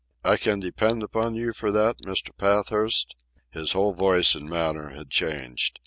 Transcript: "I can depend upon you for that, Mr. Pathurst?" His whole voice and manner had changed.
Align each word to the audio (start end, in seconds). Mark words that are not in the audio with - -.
"I 0.23 0.35
can 0.37 0.59
depend 0.59 1.03
upon 1.03 1.35
you 1.35 1.53
for 1.53 1.71
that, 1.73 1.99
Mr. 1.99 2.35
Pathurst?" 2.35 3.13
His 3.51 3.73
whole 3.73 3.93
voice 3.93 4.33
and 4.33 4.49
manner 4.49 4.89
had 4.95 5.11
changed. 5.11 5.79